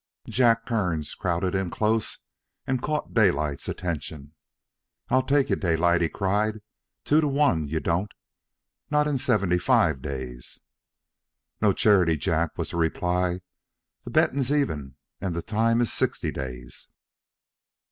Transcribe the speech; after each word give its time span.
Jack 0.27 0.65
Kearns 0.65 1.13
crowded 1.13 1.53
in 1.53 1.69
close 1.69 2.17
and 2.65 2.81
caught 2.81 3.13
Daylight's 3.13 3.69
attention. 3.69 4.33
"I 5.09 5.21
take 5.21 5.51
you, 5.51 5.55
Daylight," 5.55 6.01
he 6.01 6.09
cried. 6.09 6.61
"Two 7.05 7.21
to 7.21 7.27
one 7.27 7.67
you 7.67 7.79
don't 7.79 8.11
not 8.89 9.05
in 9.05 9.19
seventy 9.19 9.59
five 9.59 10.01
days." 10.01 10.59
"No 11.61 11.71
charity, 11.71 12.17
Jack," 12.17 12.57
was 12.57 12.71
the 12.71 12.77
reply. 12.77 13.41
"The 14.03 14.09
bettin's 14.09 14.51
even, 14.51 14.95
and 15.19 15.35
the 15.35 15.43
time 15.43 15.81
is 15.81 15.93
sixty 15.93 16.31
days." 16.31 16.87